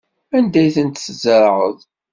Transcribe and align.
Anda 0.37 0.59
ay 0.61 0.69
ten-tzerɛeḍ? 0.75 1.77